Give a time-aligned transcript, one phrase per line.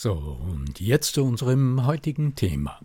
[0.00, 2.78] So, und jetzt zu unserem heutigen Thema.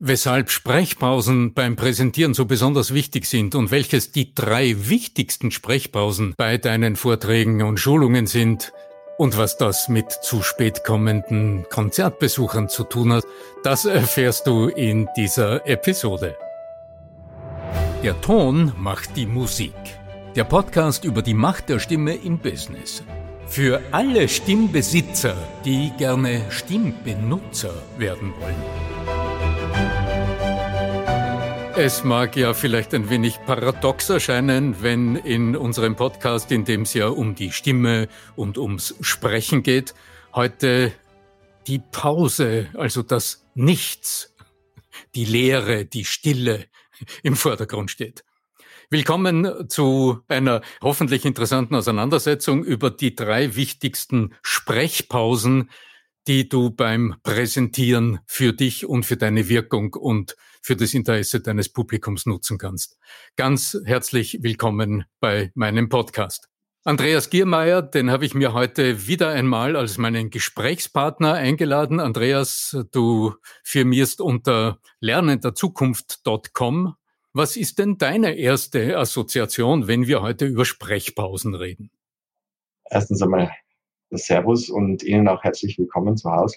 [0.00, 6.58] Weshalb Sprechpausen beim Präsentieren so besonders wichtig sind und welches die drei wichtigsten Sprechpausen bei
[6.58, 8.72] deinen Vorträgen und Schulungen sind
[9.18, 13.24] und was das mit zu spät kommenden Konzertbesuchern zu tun hat,
[13.62, 16.36] das erfährst du in dieser Episode.
[18.02, 19.74] Der Ton macht die Musik.
[20.34, 23.04] Der Podcast über die Macht der Stimme im Business.
[23.48, 28.62] Für alle Stimmbesitzer, die gerne Stimmbenutzer werden wollen.
[31.76, 36.94] Es mag ja vielleicht ein wenig paradox erscheinen, wenn in unserem Podcast, in dem es
[36.94, 39.94] ja um die Stimme und ums Sprechen geht,
[40.34, 40.92] heute
[41.66, 44.34] die Pause, also das Nichts,
[45.14, 46.66] die Leere, die Stille
[47.22, 48.24] im Vordergrund steht.
[48.88, 55.70] Willkommen zu einer hoffentlich interessanten Auseinandersetzung über die drei wichtigsten Sprechpausen,
[56.28, 61.68] die du beim Präsentieren für dich und für deine Wirkung und für das Interesse deines
[61.68, 62.96] Publikums nutzen kannst.
[63.34, 66.48] Ganz herzlich willkommen bei meinem Podcast.
[66.84, 71.98] Andreas Giermeier, den habe ich mir heute wieder einmal als meinen Gesprächspartner eingeladen.
[71.98, 76.94] Andreas, du firmierst unter lernenderzukunft.com
[77.36, 81.90] was ist denn deine erste Assoziation, wenn wir heute über Sprechpausen reden?
[82.88, 83.50] Erstens einmal
[84.10, 86.56] Servus und Ihnen auch herzlich willkommen zu Hause.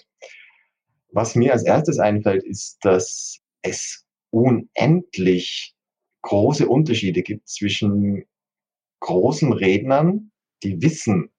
[1.12, 5.74] Was mir als erstes einfällt, ist, dass es unendlich
[6.22, 8.24] große Unterschiede gibt zwischen
[9.00, 10.30] großen Rednern,
[10.62, 11.30] die wissen,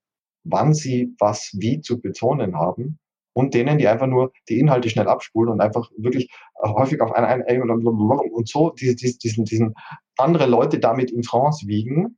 [0.43, 2.99] wann sie was wie zu betonen haben
[3.33, 6.31] und denen, die einfach nur die Inhalte schnell abspulen und einfach wirklich
[6.61, 9.73] häufig auf einen ein und, so diese, diesen, diesen
[10.17, 12.17] andere Leute damit in France wiegen.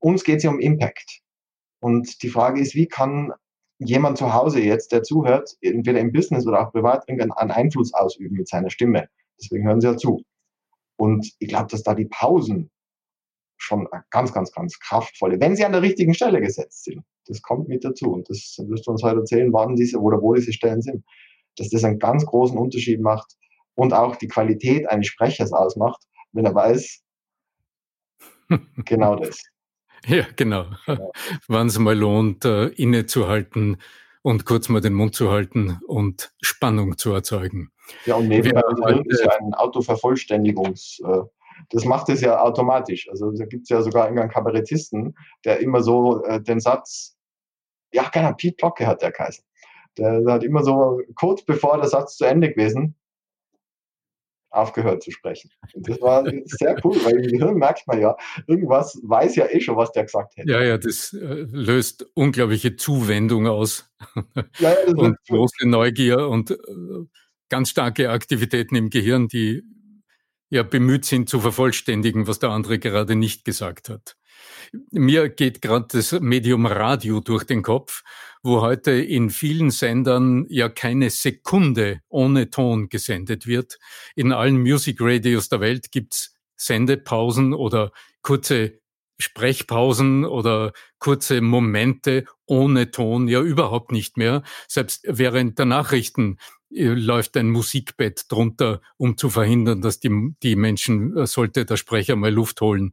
[0.00, 1.20] Uns geht es ja um Impact.
[1.80, 3.32] Und die Frage ist, wie kann
[3.78, 8.36] jemand zu Hause jetzt, der zuhört, entweder im Business oder auch privat, irgendeinen Einfluss ausüben
[8.36, 9.08] mit seiner Stimme.
[9.40, 10.22] Deswegen hören sie ja zu.
[10.96, 12.70] Und ich glaube, dass da die Pausen
[13.56, 17.04] schon ganz, ganz, ganz kraftvolle, wenn sie an der richtigen Stelle gesetzt sind.
[17.26, 18.12] Das kommt mit dazu.
[18.12, 21.04] Und das wirst du uns heute erzählen, wann diese oder wo diese Stellen sind.
[21.56, 23.36] Dass das einen ganz großen Unterschied macht
[23.74, 26.02] und auch die Qualität eines Sprechers ausmacht,
[26.32, 27.02] wenn er weiß,
[28.84, 29.38] genau das.
[30.04, 30.66] Ja, genau.
[30.88, 30.98] Ja.
[31.46, 33.76] Wann es mal lohnt, uh, innezuhalten
[34.22, 37.70] und kurz mal den Mund zu halten und Spannung zu erzeugen.
[38.04, 38.62] Ja, und nebenbei
[39.06, 41.24] ist ja ein Autovervollständigungs- äh,
[41.70, 43.08] das macht es ja automatisch.
[43.08, 47.16] Also da gibt es ja sogar einen Kabarettisten, der immer so äh, den Satz,
[47.92, 49.44] ja, keiner, Pete Glocke hat der geheißen.
[49.98, 52.94] Der, der, hat immer so kurz bevor der Satz zu Ende gewesen,
[54.52, 55.50] aufgehört zu sprechen.
[55.74, 59.60] Und das war sehr cool, weil im Gehirn merkt man ja, irgendwas weiß ja eh
[59.60, 60.50] schon, was der gesagt hätte.
[60.50, 63.90] Ja, ja, das äh, löst unglaubliche Zuwendung aus.
[64.58, 66.56] Ja, ja, und große Neugier und äh,
[67.48, 69.62] ganz starke Aktivitäten im Gehirn, die
[70.52, 74.16] ja bemüht sind zu vervollständigen, was der andere gerade nicht gesagt hat.
[74.90, 78.02] Mir geht gerade das Medium Radio durch den Kopf,
[78.42, 83.78] wo heute in vielen Sendern ja keine Sekunde ohne Ton gesendet wird.
[84.14, 87.90] In allen Music Radios der Welt gibt's Sendepausen oder
[88.20, 88.78] kurze
[89.18, 94.42] Sprechpausen oder kurze Momente ohne Ton ja überhaupt nicht mehr.
[94.68, 96.36] Selbst während der Nachrichten
[96.74, 102.16] läuft ein Musikbett drunter, um zu verhindern, dass die, die Menschen, äh, sollte der Sprecher
[102.16, 102.92] mal Luft holen,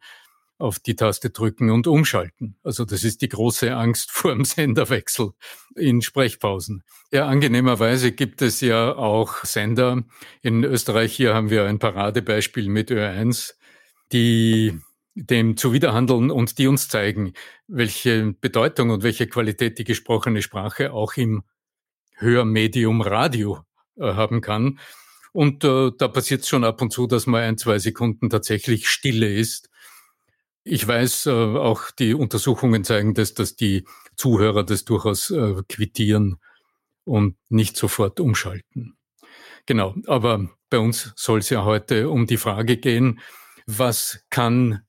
[0.57, 2.57] auf die Taste drücken und umschalten.
[2.63, 5.31] Also das ist die große Angst vor dem Senderwechsel
[5.75, 6.83] in Sprechpausen.
[7.11, 10.03] Ja, angenehmerweise gibt es ja auch Sender.
[10.41, 13.53] In Österreich hier haben wir ein Paradebeispiel mit Ö1,
[14.11, 14.77] die
[15.15, 17.33] dem zuwiderhandeln und die uns zeigen,
[17.67, 21.43] welche Bedeutung und welche Qualität die gesprochene Sprache auch im
[22.15, 23.68] Hörmedium Radio äh,
[23.99, 24.79] haben kann.
[25.31, 28.89] Und äh, da passiert es schon ab und zu, dass mal ein, zwei Sekunden tatsächlich
[28.89, 29.69] Stille ist.
[30.63, 33.85] Ich weiß, äh, auch die Untersuchungen zeigen das, dass die
[34.15, 36.37] Zuhörer das durchaus äh, quittieren
[37.03, 38.97] und nicht sofort umschalten.
[39.65, 43.19] Genau, aber bei uns soll es ja heute um die Frage gehen,
[43.65, 44.81] was kann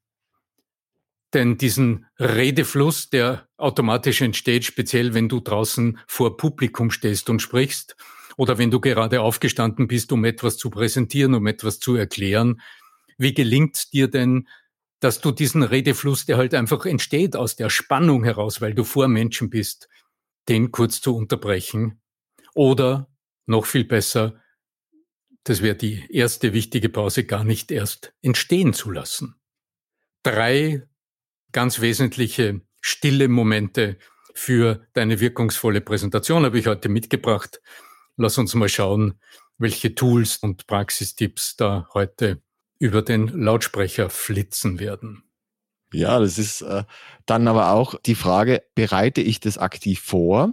[1.32, 7.96] denn diesen Redefluss, der automatisch entsteht, speziell wenn du draußen vor Publikum stehst und sprichst
[8.36, 12.60] oder wenn du gerade aufgestanden bist, um etwas zu präsentieren, um etwas zu erklären,
[13.18, 14.48] wie gelingt dir denn,
[15.00, 19.08] dass du diesen Redefluss, der halt einfach entsteht aus der Spannung heraus, weil du vor
[19.08, 19.88] Menschen bist,
[20.48, 22.00] den kurz zu unterbrechen?
[22.54, 23.08] Oder
[23.46, 24.40] noch viel besser,
[25.44, 29.36] das wäre die erste wichtige Pause, gar nicht erst entstehen zu lassen.
[30.22, 30.86] Drei
[31.52, 33.96] ganz wesentliche stille Momente
[34.34, 37.60] für deine wirkungsvolle Präsentation habe ich heute mitgebracht.
[38.22, 39.14] Lass uns mal schauen,
[39.56, 42.42] welche Tools und Praxistipps da heute
[42.78, 45.22] über den Lautsprecher flitzen werden.
[45.90, 46.84] Ja, das ist äh,
[47.24, 50.52] dann aber auch die Frage, bereite ich das aktiv vor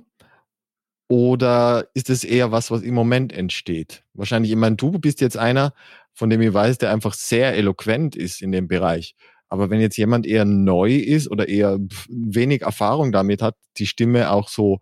[1.10, 4.06] oder ist es eher was, was im Moment entsteht?
[4.14, 5.74] Wahrscheinlich, ich meine, du bist jetzt einer,
[6.14, 9.14] von dem ich weiß, der einfach sehr eloquent ist in dem Bereich.
[9.50, 14.32] Aber wenn jetzt jemand eher neu ist oder eher wenig Erfahrung damit hat, die Stimme
[14.32, 14.80] auch so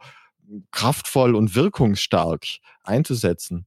[0.71, 2.45] kraftvoll und wirkungsstark
[2.83, 3.65] einzusetzen,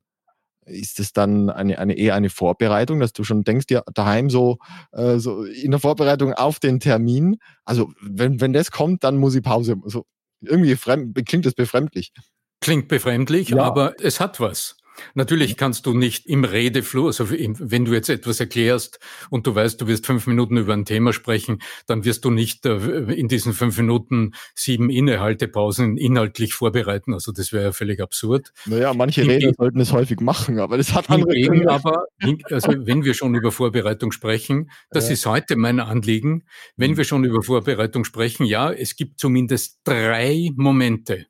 [0.69, 4.59] ist es dann eine, eine eher eine Vorbereitung, dass du schon denkst, ja, daheim so,
[4.93, 9.35] äh, so in der Vorbereitung auf den Termin, also wenn, wenn das kommt, dann muss
[9.35, 9.77] ich Pause.
[9.87, 10.05] So,
[10.41, 12.13] irgendwie fremd, klingt das befremdlich.
[12.61, 13.63] Klingt befremdlich, ja.
[13.63, 14.77] aber es hat was.
[15.15, 18.99] Natürlich kannst du nicht im Redefluss, also wenn du jetzt etwas erklärst
[19.31, 22.67] und du weißt, du wirst fünf Minuten über ein Thema sprechen, dann wirst du nicht
[22.67, 22.77] äh,
[23.13, 27.15] in diesen fünf Minuten sieben Innehaltepausen inhaltlich vorbereiten.
[27.15, 28.53] Also das wäre ja völlig absurd.
[28.67, 31.71] Naja, manche Redner sollten es häufig machen, aber das hat andere Gründe.
[31.71, 32.07] aber,
[32.51, 35.15] also wenn wir schon über Vorbereitung sprechen, das ja.
[35.15, 36.45] ist heute mein Anliegen,
[36.77, 41.27] wenn wir schon über Vorbereitung sprechen, ja, es gibt zumindest drei Momente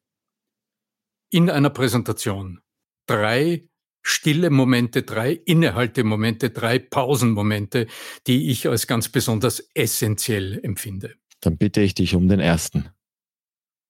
[1.30, 2.60] in einer Präsentation,
[3.08, 3.68] drei
[4.02, 7.86] stille Momente, drei Innehaltemomente, drei Pausenmomente,
[8.26, 11.14] die ich als ganz besonders essentiell empfinde.
[11.40, 12.88] Dann bitte ich dich um den ersten.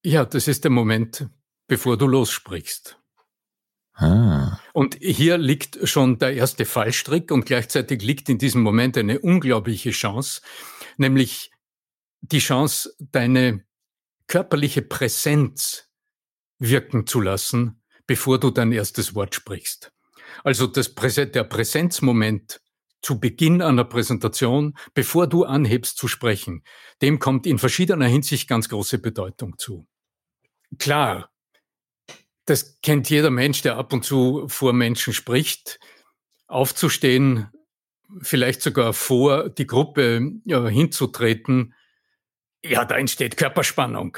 [0.04, 1.28] Ja, das ist der Moment,
[1.66, 2.98] bevor du lossprichst.
[3.94, 4.60] Ah.
[4.72, 9.90] Und hier liegt schon der erste Fallstrick und gleichzeitig liegt in diesem Moment eine unglaubliche
[9.90, 10.40] Chance,
[10.96, 11.50] nämlich
[12.20, 13.64] die Chance, deine
[14.28, 15.90] körperliche Präsenz
[16.58, 17.77] wirken zu lassen,
[18.08, 19.92] bevor du dein erstes Wort sprichst.
[20.42, 22.60] Also das Präse der Präsenzmoment
[23.00, 26.64] zu Beginn einer Präsentation, bevor du anhebst zu sprechen,
[27.00, 29.86] dem kommt in verschiedener Hinsicht ganz große Bedeutung zu.
[30.78, 31.30] Klar,
[32.44, 35.78] das kennt jeder Mensch, der ab und zu vor Menschen spricht,
[36.46, 37.48] aufzustehen,
[38.22, 41.74] vielleicht sogar vor die Gruppe ja, hinzutreten.
[42.64, 44.16] Ja, da entsteht Körperspannung.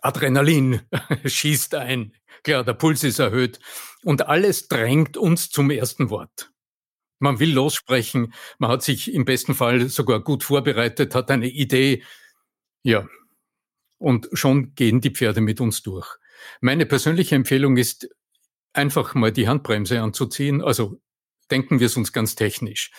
[0.00, 0.82] Adrenalin
[1.24, 2.14] schießt ein.
[2.44, 3.58] Klar, der Puls ist erhöht.
[4.04, 6.52] Und alles drängt uns zum ersten Wort.
[7.18, 12.02] Man will lossprechen, man hat sich im besten Fall sogar gut vorbereitet, hat eine Idee.
[12.82, 13.08] Ja,
[13.98, 16.06] und schon gehen die Pferde mit uns durch.
[16.60, 18.08] Meine persönliche Empfehlung ist,
[18.74, 20.62] einfach mal die Handbremse anzuziehen.
[20.62, 21.00] Also
[21.50, 22.90] denken wir es uns ganz technisch.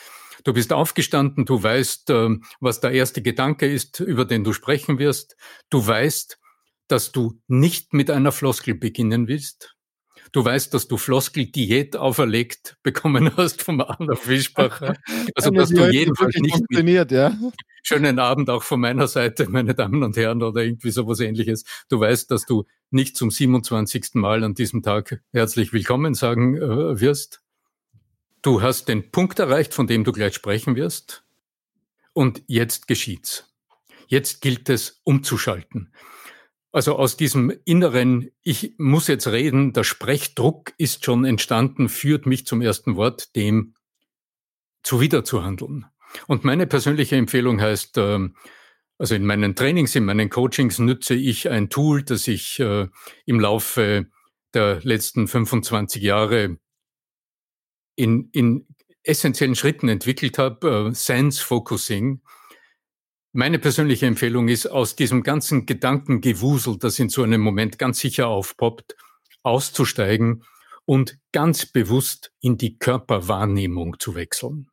[0.43, 4.99] Du bist aufgestanden, du weißt, ähm, was der erste Gedanke ist, über den du sprechen
[4.99, 5.35] wirst.
[5.69, 6.39] Du weißt,
[6.87, 9.75] dass du nicht mit einer Floskel beginnen willst.
[10.31, 14.95] Du weißt, dass du Floskel-Diät auferlegt bekommen hast vom Arno Fischbacher.
[15.33, 17.33] Also, dass du jedenfalls nicht funktioniert, ja.
[17.83, 21.63] Schönen Abend auch von meiner Seite, meine Damen und Herren, oder irgendwie sowas ähnliches.
[21.87, 24.15] Du weißt, dass du nicht zum 27.
[24.15, 27.41] Mal an diesem Tag herzlich willkommen sagen äh, wirst.
[28.41, 31.23] Du hast den Punkt erreicht, von dem du gleich sprechen wirst.
[32.13, 33.55] Und jetzt geschieht's.
[34.07, 35.91] Jetzt gilt es umzuschalten.
[36.75, 42.45] Also aus diesem inneren, ich muss jetzt reden, der Sprechdruck ist schon entstanden, führt mich
[42.45, 43.75] zum ersten Wort, dem
[44.83, 45.85] zuwider zu handeln.
[46.27, 48.35] Und meine persönliche Empfehlung heißt, ähm,
[48.97, 52.89] also in meinen Trainings, in meinen Coachings nütze ich ein Tool, das ich äh,
[53.25, 54.07] im Laufe
[54.53, 56.57] der letzten 25 Jahre
[57.95, 58.67] in, in
[59.01, 62.21] essentiellen Schritten entwickelt habe, äh, Sense Focusing.
[63.37, 68.29] Meine persönliche Empfehlung ist, aus diesem ganzen Gedankengewusel, das in so einem Moment ganz sicher
[68.29, 68.95] aufpoppt,
[69.43, 70.45] auszusteigen
[70.85, 74.69] und ganz bewusst in die Körperwahrnehmung zu wechseln.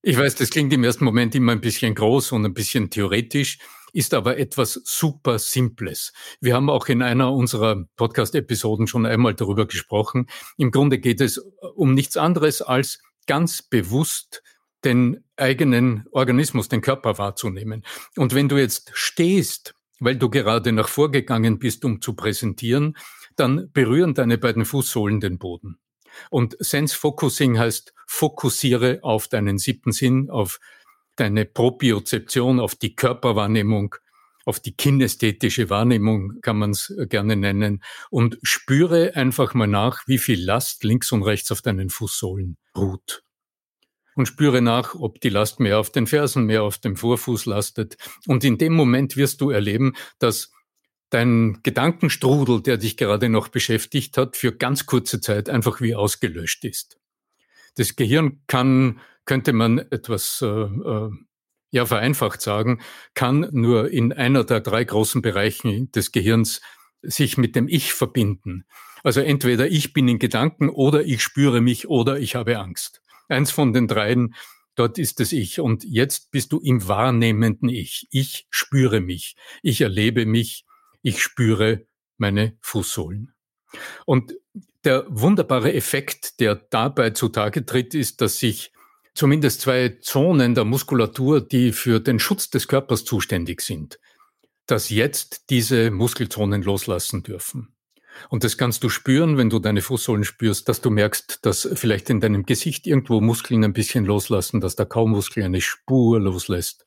[0.00, 3.58] Ich weiß, das klingt im ersten Moment immer ein bisschen groß und ein bisschen theoretisch,
[3.92, 6.12] ist aber etwas super Simples.
[6.40, 10.28] Wir haben auch in einer unserer Podcast-Episoden schon einmal darüber gesprochen.
[10.56, 14.40] Im Grunde geht es um nichts anderes als ganz bewusst
[14.84, 17.84] den eigenen Organismus, den Körper wahrzunehmen.
[18.16, 22.96] Und wenn du jetzt stehst, weil du gerade nach vorgegangen bist, um zu präsentieren,
[23.36, 25.78] dann berühren deine beiden Fußsohlen den Boden.
[26.30, 30.60] Und Sense Focusing heißt, fokussiere auf deinen siebten Sinn, auf
[31.16, 33.96] deine Propriozeption, auf die Körperwahrnehmung,
[34.44, 40.18] auf die kinästhetische Wahrnehmung kann man es gerne nennen und spüre einfach mal nach, wie
[40.18, 43.24] viel Last links und rechts auf deinen Fußsohlen ruht
[44.14, 47.96] und spüre nach, ob die Last mehr auf den Fersen, mehr auf dem Vorfuß lastet.
[48.26, 50.52] Und in dem Moment wirst du erleben, dass
[51.10, 56.64] dein Gedankenstrudel, der dich gerade noch beschäftigt hat, für ganz kurze Zeit einfach wie ausgelöscht
[56.64, 56.98] ist.
[57.76, 61.10] Das Gehirn kann, könnte man etwas äh, äh,
[61.70, 62.80] ja vereinfacht sagen,
[63.14, 66.60] kann nur in einer der drei großen Bereichen des Gehirns
[67.02, 68.64] sich mit dem Ich verbinden.
[69.02, 73.02] Also entweder ich bin in Gedanken oder ich spüre mich oder ich habe Angst.
[73.28, 74.34] Eins von den dreien,
[74.74, 75.60] dort ist es Ich.
[75.60, 78.06] Und jetzt bist du im wahrnehmenden Ich.
[78.10, 79.36] Ich spüre mich.
[79.62, 80.64] Ich erlebe mich.
[81.02, 83.32] Ich spüre meine Fußsohlen.
[84.06, 84.34] Und
[84.84, 88.72] der wunderbare Effekt, der dabei zutage tritt, ist, dass sich
[89.14, 93.98] zumindest zwei Zonen der Muskulatur, die für den Schutz des Körpers zuständig sind,
[94.66, 97.73] dass jetzt diese Muskelzonen loslassen dürfen.
[98.28, 102.10] Und das kannst du spüren, wenn du deine Fußsohlen spürst, dass du merkst, dass vielleicht
[102.10, 106.86] in deinem Gesicht irgendwo Muskeln ein bisschen loslassen, dass der Kaumuskel eine Spur loslässt,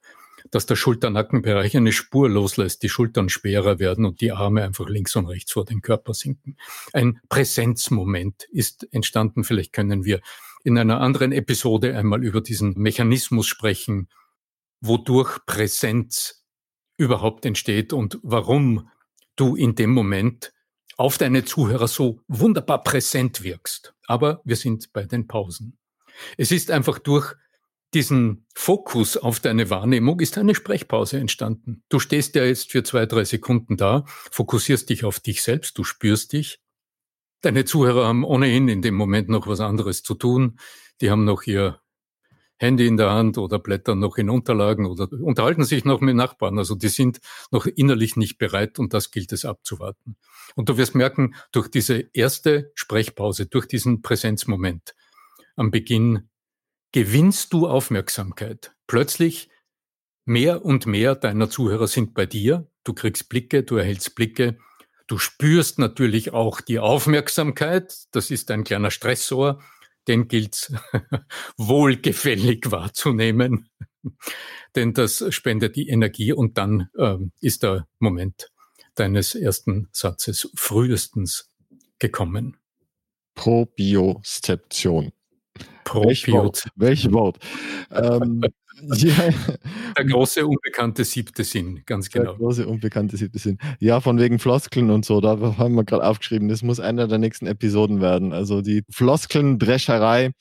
[0.52, 5.16] dass der Schulternackenbereich eine Spur loslässt, die Schultern schwerer werden und die Arme einfach links
[5.16, 6.58] und rechts vor den Körper sinken.
[6.94, 9.44] Ein Präsenzmoment ist entstanden.
[9.44, 10.22] Vielleicht können wir
[10.64, 14.10] in einer anderen Episode einmal über diesen Mechanismus sprechen,
[14.82, 16.46] wodurch Präsenz
[16.98, 18.90] überhaupt entsteht und warum
[19.36, 20.52] du in dem Moment
[20.98, 23.94] auf deine Zuhörer so wunderbar präsent wirkst.
[24.08, 25.78] Aber wir sind bei den Pausen.
[26.38, 27.36] Es ist einfach durch
[27.94, 31.84] diesen Fokus auf deine Wahrnehmung ist eine Sprechpause entstanden.
[31.90, 35.84] Du stehst ja jetzt für zwei, drei Sekunden da, fokussierst dich auf dich selbst, du
[35.84, 36.60] spürst dich.
[37.42, 40.60] Deine Zuhörer haben ohnehin in dem Moment noch was anderes zu tun.
[41.02, 41.80] Die haben noch ihr
[42.58, 46.58] Handy in der Hand oder blättern noch in Unterlagen oder unterhalten sich noch mit Nachbarn.
[46.58, 47.20] Also die sind
[47.52, 50.18] noch innerlich nicht bereit und das gilt es abzuwarten.
[50.56, 54.96] Und du wirst merken, durch diese erste Sprechpause, durch diesen Präsenzmoment
[55.56, 56.30] am Beginn
[56.92, 58.74] gewinnst du Aufmerksamkeit.
[58.88, 59.50] Plötzlich
[60.26, 62.70] mehr und mehr deiner Zuhörer sind bei dir.
[62.84, 64.58] Du kriegst Blicke, du erhältst Blicke.
[65.08, 67.94] Du spürst natürlich auch die Aufmerksamkeit.
[68.12, 69.62] Das ist ein kleiner Stressor
[70.08, 70.72] den gilt
[71.58, 73.70] wohlgefällig wahrzunehmen,
[74.76, 78.52] denn das spendet die Energie und dann ähm, ist der Moment
[78.96, 81.52] deines ersten Satzes frühestens
[82.00, 82.58] gekommen.
[83.36, 85.12] Probiozeption.
[85.88, 86.72] Probiozeption.
[86.76, 87.38] Welch Wort?
[87.92, 88.42] ähm,
[88.96, 89.30] ja.
[89.98, 92.32] Der große unbekannte siebte Sinn, ganz genau.
[92.32, 93.58] Der große unbekannte siebte Sinn.
[93.80, 97.18] Ja, von wegen Floskeln und so, da haben wir gerade aufgeschrieben, das muss einer der
[97.18, 98.34] nächsten Episoden werden.
[98.34, 100.32] Also die Floskeln-Drescherei,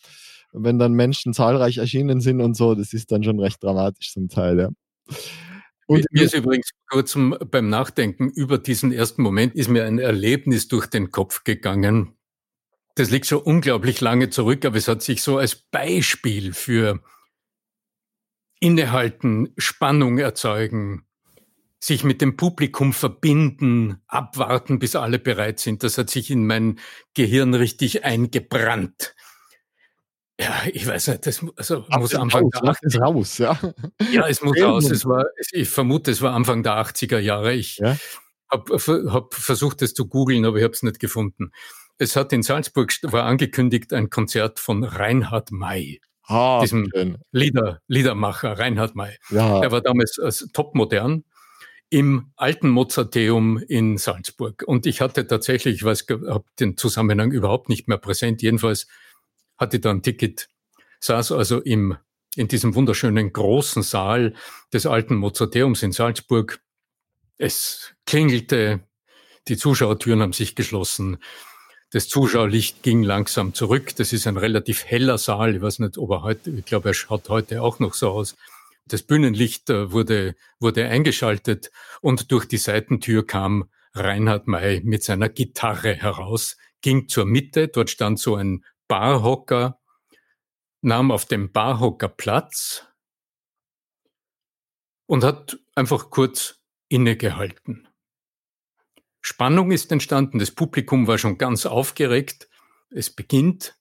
[0.52, 4.28] wenn dann Menschen zahlreich erschienen sind und so, das ist dann schon recht dramatisch zum
[4.28, 4.68] Teil, ja.
[5.86, 7.16] Und mir ist übrigens kurz
[7.50, 12.15] beim Nachdenken über diesen ersten Moment ist mir ein Erlebnis durch den Kopf gegangen.
[12.96, 17.02] Das liegt schon unglaublich lange zurück, aber es hat sich so als Beispiel für
[18.58, 21.06] innehalten, Spannung erzeugen,
[21.78, 25.82] sich mit dem Publikum verbinden, abwarten, bis alle bereit sind.
[25.82, 26.78] Das hat sich in mein
[27.12, 29.14] Gehirn richtig eingebrannt.
[30.40, 33.58] Ja, ich weiß nicht, das also muss Anfang raus, der 80er raus, ja.
[34.10, 34.90] Ja, es muss raus.
[34.90, 37.52] Es war, ich vermute, es war Anfang der 80er Jahre.
[37.52, 37.98] Ich ja?
[38.50, 38.78] habe
[39.12, 41.52] hab versucht, es zu googeln, aber ich habe es nicht gefunden.
[41.98, 46.00] Es hat in Salzburg war angekündigt ein Konzert von Reinhard May.
[46.24, 47.18] Ah, diesem schön.
[47.32, 49.16] Lieder, Liedermacher Reinhard May.
[49.30, 49.62] Ja.
[49.62, 51.24] Er war damals als topmodern
[51.88, 54.64] im alten Mozarteum in Salzburg.
[54.66, 58.42] Und ich hatte tatsächlich, ich weiß, habe den Zusammenhang überhaupt nicht mehr präsent.
[58.42, 58.88] Jedenfalls
[59.56, 60.48] hatte da ein Ticket,
[61.00, 61.96] saß also im,
[62.34, 64.34] in diesem wunderschönen großen Saal
[64.72, 66.60] des alten Mozarteums in Salzburg.
[67.38, 68.80] Es klingelte,
[69.46, 71.18] die Zuschauertüren haben sich geschlossen.
[71.90, 73.94] Das Zuschauerlicht ging langsam zurück.
[73.96, 75.54] Das ist ein relativ heller Saal.
[75.54, 78.36] Ich weiß nicht, ob er heute, ich glaube, er schaut heute auch noch so aus.
[78.86, 85.28] Das Bühnenlicht äh, wurde, wurde eingeschaltet und durch die Seitentür kam Reinhard May mit seiner
[85.28, 89.80] Gitarre heraus, ging zur Mitte, dort stand so ein Barhocker,
[90.82, 92.86] nahm auf dem Barhocker Platz
[95.06, 97.88] und hat einfach kurz innegehalten.
[99.28, 102.48] Spannung ist entstanden, das Publikum war schon ganz aufgeregt,
[102.90, 103.74] es beginnt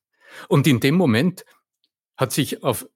[0.48, 1.46] und in dem Moment
[2.18, 2.88] hat sich auf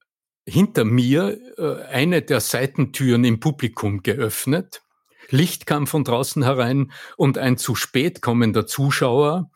[0.48, 4.82] hinter mir äh, eine der Seitentüren im Publikum geöffnet.
[5.30, 9.52] Licht kam von draußen herein und ein zu spät kommender Zuschauer,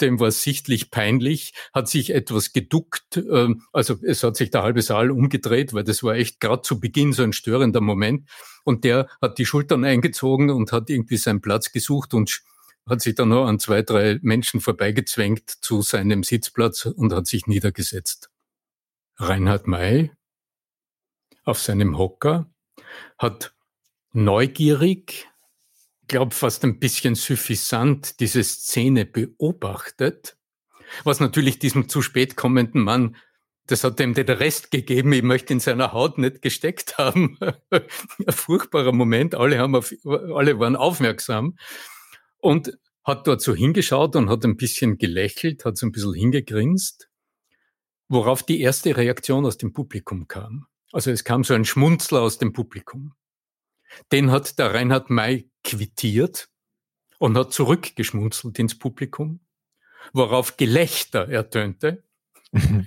[0.00, 4.82] dem war sichtlich peinlich, hat sich etwas geduckt, äh, also es hat sich der halbe
[4.82, 8.28] Saal umgedreht, weil das war echt gerade zu Beginn so ein störender Moment.
[8.64, 12.42] Und der hat die Schultern eingezogen und hat irgendwie seinen Platz gesucht und
[12.88, 17.46] hat sich dann nur an zwei, drei Menschen vorbeigezwängt zu seinem Sitzplatz und hat sich
[17.46, 18.30] niedergesetzt.
[19.16, 20.10] Reinhard May
[21.44, 22.50] auf seinem Hocker,
[23.18, 23.54] hat
[24.12, 25.28] neugierig,
[26.10, 30.36] glaube fast ein bisschen suffisant diese Szene beobachtet,
[31.04, 33.16] was natürlich diesem zu spät kommenden Mann,
[33.66, 37.38] das hat dem den Rest gegeben, ich möchte in seiner Haut nicht gesteckt haben.
[37.70, 37.84] ein
[38.28, 41.56] furchtbarer Moment, alle, haben auf, alle waren aufmerksam
[42.38, 47.08] und hat dort so hingeschaut und hat ein bisschen gelächelt, hat so ein bisschen hingegrinst,
[48.08, 50.66] worauf die erste Reaktion aus dem Publikum kam.
[50.92, 53.14] Also es kam so ein Schmunzler aus dem Publikum.
[54.12, 56.48] Den hat der Reinhard May quittiert
[57.18, 59.40] und hat zurückgeschmunzelt ins Publikum,
[60.12, 62.04] worauf Gelächter ertönte.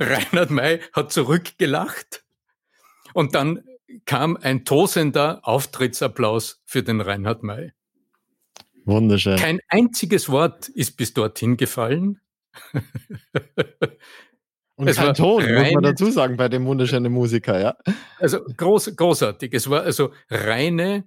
[0.00, 2.24] Reinhard May hat zurückgelacht
[3.12, 3.62] und dann
[4.04, 7.72] kam ein tosender Auftrittsapplaus für den Reinhard May.
[8.84, 9.36] Wunderschön.
[9.36, 12.20] Kein einziges Wort ist bis dorthin gefallen.
[14.76, 17.76] Und es kein Ton, reine, muss man dazu sagen, bei dem wunderschönen Musiker, ja.
[18.18, 19.54] Also groß, großartig.
[19.54, 21.04] Es war also reine,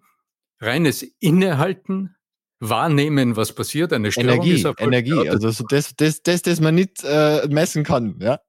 [0.61, 2.15] reines Innehalten,
[2.59, 7.03] wahrnehmen, was passiert, eine Störung Energie, Energie, also so das, das, das, das man nicht
[7.03, 8.39] äh, messen kann, ja.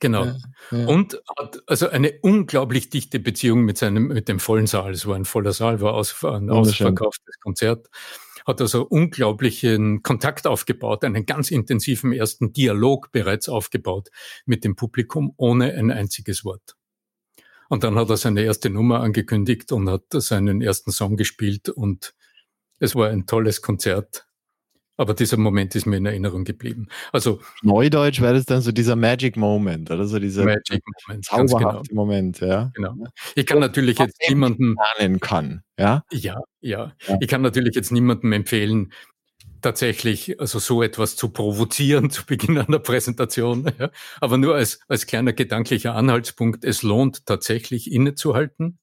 [0.00, 0.24] Genau.
[0.24, 0.36] Ja,
[0.72, 0.86] ja.
[0.88, 4.90] Und hat also eine unglaublich dichte Beziehung mit seinem, mit dem vollen Saal.
[4.90, 7.88] Es war ein voller Saal, war aus, ein ausverkauftes Konzert
[8.46, 14.10] hat also unglaublichen Kontakt aufgebaut, einen ganz intensiven ersten Dialog bereits aufgebaut
[14.46, 16.76] mit dem Publikum ohne ein einziges Wort.
[17.68, 22.14] Und dann hat er seine erste Nummer angekündigt und hat seinen ersten Song gespielt und
[22.78, 24.26] es war ein tolles Konzert.
[24.96, 26.88] Aber dieser Moment ist mir in Erinnerung geblieben.
[27.12, 31.88] Also Neudeutsch wäre das dann so dieser Magic Moment, oder so dieser Magic Moment, zauberhafte
[31.88, 32.02] genau.
[32.02, 32.70] Moment, ja.
[32.74, 32.94] Genau.
[33.34, 36.04] Ich kann natürlich jetzt niemanden lernen kann, ja.
[36.12, 36.92] Ja, ja.
[37.08, 37.16] Ja.
[37.20, 38.92] Ich kann natürlich jetzt niemandem empfehlen,
[39.62, 43.70] tatsächlich also so etwas zu provozieren zu Beginn einer Präsentation.
[43.78, 43.90] Ja.
[44.20, 48.78] Aber nur als, als kleiner gedanklicher Anhaltspunkt, es lohnt tatsächlich innezuhalten,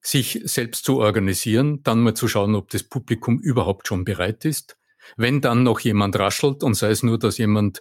[0.00, 4.76] sich selbst zu organisieren, dann mal zu schauen, ob das Publikum überhaupt schon bereit ist
[5.16, 7.80] wenn dann noch jemand raschelt und sei es nur, dass jemand,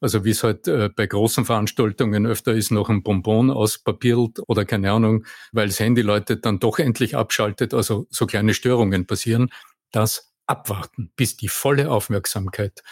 [0.00, 4.64] also wie es halt äh, bei großen Veranstaltungen öfter ist, noch ein Bonbon auspapiert oder
[4.64, 9.50] keine Ahnung, weil das Handy läutet, dann doch endlich abschaltet, also so kleine Störungen passieren,
[9.90, 12.82] das abwarten, bis die volle Aufmerksamkeit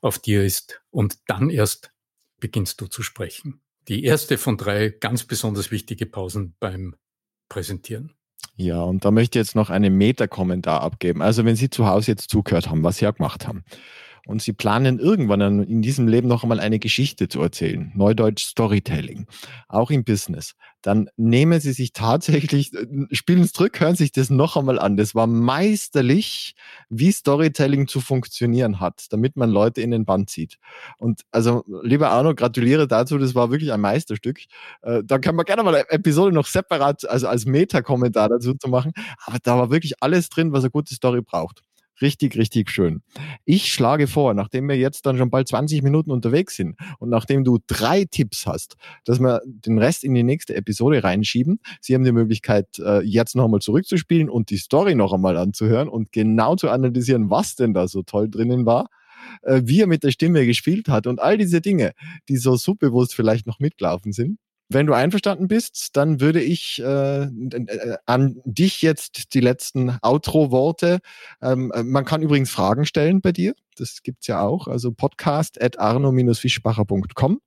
[0.00, 1.92] auf dir ist und dann erst
[2.38, 3.60] beginnst du zu sprechen.
[3.88, 6.94] Die erste von drei ganz besonders wichtige Pausen beim
[7.48, 8.14] Präsentieren.
[8.60, 11.22] Ja, und da möchte ich jetzt noch einen Meta-Kommentar abgeben.
[11.22, 13.64] Also wenn Sie zu Hause jetzt zugehört haben, was Sie ja gemacht haben,
[14.30, 19.26] und Sie planen irgendwann in diesem Leben noch einmal eine Geschichte zu erzählen, Neudeutsch Storytelling,
[19.68, 24.30] auch im Business, dann nehmen Sie sich tatsächlich, äh, spielen es zurück, hören sich das
[24.30, 24.96] noch einmal an.
[24.96, 26.54] Das war meisterlich,
[26.88, 30.56] wie Storytelling zu funktionieren hat, damit man Leute in den Band zieht.
[30.98, 34.40] Und also, lieber Arno, gratuliere dazu, das war wirklich ein Meisterstück.
[34.82, 38.68] Äh, da können wir gerne mal eine Episode noch separat, also als Meta-Kommentar dazu zu
[38.68, 38.92] machen.
[39.26, 41.62] Aber da war wirklich alles drin, was eine gute Story braucht.
[42.02, 43.02] Richtig, richtig schön.
[43.44, 47.44] Ich schlage vor, nachdem wir jetzt dann schon bald 20 Minuten unterwegs sind und nachdem
[47.44, 51.60] du drei Tipps hast, dass wir den Rest in die nächste Episode reinschieben.
[51.80, 55.88] Sie haben die Möglichkeit, äh, jetzt noch einmal zurückzuspielen und die Story noch einmal anzuhören
[55.88, 58.88] und genau zu analysieren, was denn da so toll drinnen war
[59.42, 61.92] äh, wie er mit der Stimme gespielt hat und all diese Dinge,
[62.28, 64.38] die so subbewusst vielleicht noch mitgelaufen sind.
[64.72, 71.00] Wenn du einverstanden bist, dann würde ich äh, äh, an dich jetzt die letzten Outro-Worte.
[71.42, 73.54] Ähm, äh, man kann übrigens Fragen stellen bei dir.
[73.76, 74.68] Das gibt's ja auch.
[74.68, 77.40] Also podcast at arno-fischbacher.com.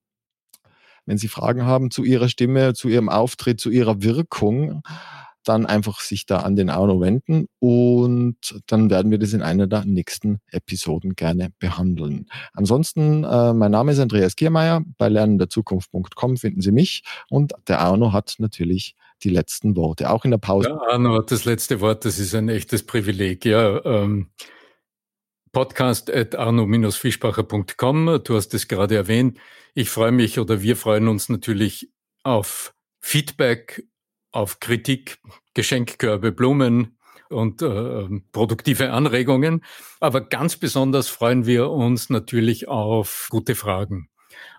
[1.05, 4.81] Wenn Sie Fragen haben zu Ihrer Stimme, zu Ihrem Auftritt, zu Ihrer Wirkung,
[5.43, 9.67] dann einfach sich da an den Arno wenden und dann werden wir das in einer
[9.67, 12.27] der nächsten Episoden gerne behandeln.
[12.53, 14.83] Ansonsten, äh, mein Name ist Andreas Kiermeier.
[14.97, 20.31] Bei lernenderzukunft.com finden Sie mich und der Arno hat natürlich die letzten Worte, auch in
[20.31, 20.69] der Pause.
[20.69, 23.45] Ja, Arno hat das letzte Wort, das ist ein echtes Privileg.
[23.45, 24.29] Ja, ähm,
[25.51, 28.21] podcast at arno-fischbacher.com.
[28.23, 29.37] Du hast es gerade erwähnt.
[29.75, 31.89] Ich freue mich oder wir freuen uns natürlich
[32.23, 33.85] auf Feedback,
[34.33, 35.19] auf Kritik,
[35.53, 36.97] Geschenkkörbe, Blumen
[37.29, 39.63] und äh, produktive Anregungen.
[39.99, 44.09] Aber ganz besonders freuen wir uns natürlich auf gute Fragen.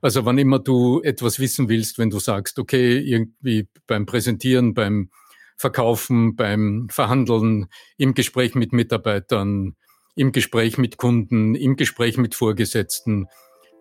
[0.00, 5.10] Also wann immer du etwas wissen willst, wenn du sagst, okay, irgendwie beim Präsentieren, beim
[5.56, 9.76] Verkaufen, beim Verhandeln, im Gespräch mit Mitarbeitern,
[10.16, 13.26] im Gespräch mit Kunden, im Gespräch mit Vorgesetzten,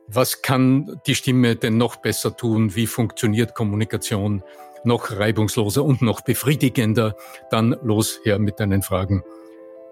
[0.08, 2.76] was kann die Stimme denn noch besser tun?
[2.76, 4.44] Wie funktioniert Kommunikation
[4.86, 7.16] noch reibungsloser und noch befriedigender?
[7.50, 9.24] Dann los her mit deinen Fragen.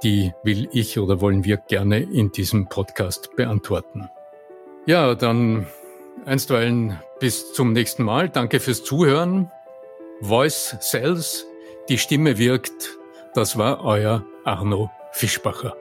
[0.04, 4.10] Die will ich oder wollen wir gerne in diesem Podcast beantworten.
[4.86, 5.68] Ja, dann
[6.26, 8.30] einstweilen bis zum nächsten Mal.
[8.30, 9.52] Danke fürs Zuhören.
[10.22, 11.46] Voice Sells,
[11.90, 12.98] die Stimme wirkt.
[13.34, 15.81] Das war euer Arno Fischbacher.